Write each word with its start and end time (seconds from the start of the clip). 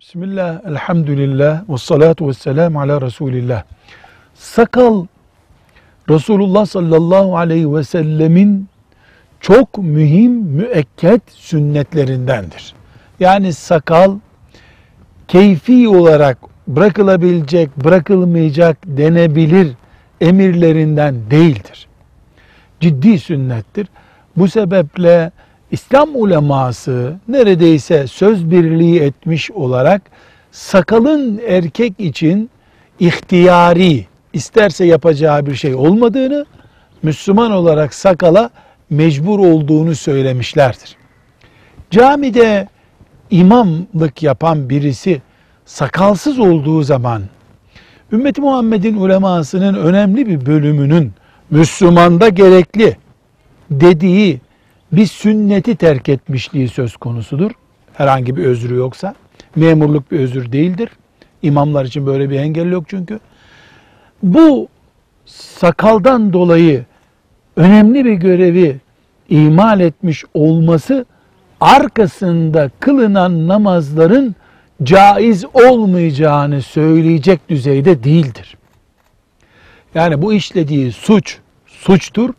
Bismillah, 0.00 0.60
elhamdülillah, 0.66 1.68
ve 1.68 1.78
salatu 1.78 2.28
ve 2.28 2.32
selamu 2.34 2.80
ala 2.80 3.00
Resulillah. 3.00 3.62
Sakal, 4.34 5.06
Resulullah 6.10 6.66
sallallahu 6.66 7.36
aleyhi 7.36 7.74
ve 7.74 7.84
sellemin 7.84 8.68
çok 9.40 9.78
mühim 9.78 10.32
müekket 10.32 11.22
sünnetlerindendir. 11.28 12.74
Yani 13.20 13.52
sakal, 13.52 14.18
keyfi 15.28 15.88
olarak 15.88 16.38
bırakılabilecek, 16.68 17.76
bırakılmayacak 17.76 18.78
denebilir 18.86 19.72
emirlerinden 20.20 21.30
değildir. 21.30 21.86
Ciddi 22.80 23.18
sünnettir. 23.18 23.88
Bu 24.36 24.48
sebeple 24.48 25.30
İslam 25.70 26.08
uleması 26.14 27.16
neredeyse 27.28 28.06
söz 28.06 28.50
birliği 28.50 29.00
etmiş 29.00 29.50
olarak 29.50 30.02
sakalın 30.50 31.40
erkek 31.46 32.00
için 32.00 32.50
ihtiyari, 33.00 34.06
isterse 34.32 34.84
yapacağı 34.84 35.46
bir 35.46 35.54
şey 35.54 35.74
olmadığını, 35.74 36.46
Müslüman 37.02 37.50
olarak 37.50 37.94
sakala 37.94 38.50
mecbur 38.90 39.38
olduğunu 39.38 39.94
söylemişlerdir. 39.94 40.96
Camide 41.90 42.68
imamlık 43.30 44.22
yapan 44.22 44.70
birisi 44.70 45.22
sakalsız 45.64 46.38
olduğu 46.38 46.82
zaman 46.82 47.22
ümmeti 48.12 48.40
Muhammed'in 48.40 48.96
ulemasının 48.96 49.74
önemli 49.74 50.26
bir 50.26 50.46
bölümünün 50.46 51.12
Müslümanda 51.50 52.28
gerekli 52.28 52.96
dediği 53.70 54.40
bir 54.92 55.06
sünneti 55.06 55.76
terk 55.76 56.08
etmişliği 56.08 56.68
söz 56.68 56.96
konusudur. 56.96 57.50
Herhangi 57.92 58.36
bir 58.36 58.44
özrü 58.44 58.74
yoksa. 58.74 59.14
Memurluk 59.56 60.10
bir 60.10 60.20
özür 60.20 60.52
değildir. 60.52 60.88
İmamlar 61.42 61.84
için 61.84 62.06
böyle 62.06 62.30
bir 62.30 62.38
engel 62.38 62.72
yok 62.72 62.84
çünkü. 62.88 63.20
Bu 64.22 64.68
sakaldan 65.26 66.32
dolayı 66.32 66.84
önemli 67.56 68.04
bir 68.04 68.12
görevi 68.12 68.80
imal 69.28 69.80
etmiş 69.80 70.24
olması 70.34 71.06
arkasında 71.60 72.70
kılınan 72.80 73.48
namazların 73.48 74.34
caiz 74.82 75.44
olmayacağını 75.54 76.62
söyleyecek 76.62 77.48
düzeyde 77.48 78.04
değildir. 78.04 78.56
Yani 79.94 80.22
bu 80.22 80.32
işlediği 80.32 80.92
suç 80.92 81.38
suçtur 81.66 82.30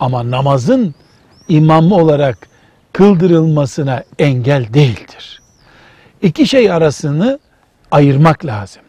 ama 0.00 0.30
namazın 0.30 0.94
imamı 1.48 1.94
olarak 1.94 2.38
kıldırılmasına 2.92 4.02
engel 4.18 4.74
değildir. 4.74 5.42
İki 6.22 6.46
şey 6.46 6.72
arasını 6.72 7.38
ayırmak 7.90 8.44
lazım. 8.46 8.82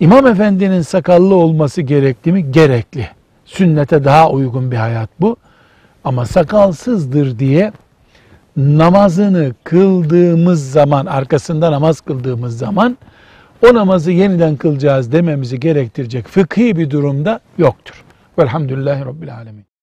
İmam 0.00 0.26
efendinin 0.26 0.80
sakallı 0.80 1.34
olması 1.34 1.82
gerekli 1.82 2.32
mi? 2.32 2.52
Gerekli. 2.52 3.08
Sünnete 3.44 4.04
daha 4.04 4.30
uygun 4.30 4.70
bir 4.70 4.76
hayat 4.76 5.10
bu. 5.20 5.36
Ama 6.04 6.26
sakalsızdır 6.26 7.38
diye 7.38 7.72
namazını 8.56 9.54
kıldığımız 9.64 10.70
zaman, 10.70 11.06
arkasında 11.06 11.72
namaz 11.72 12.00
kıldığımız 12.00 12.58
zaman 12.58 12.98
o 13.70 13.74
namazı 13.74 14.10
yeniden 14.10 14.56
kılacağız 14.56 15.12
dememizi 15.12 15.60
gerektirecek 15.60 16.28
fıkhi 16.28 16.76
bir 16.76 16.90
durumda 16.90 17.40
yoktur. 17.58 18.04
Velhamdülillahi 18.38 19.04
Rabbil 19.04 19.34
Alemin. 19.34 19.75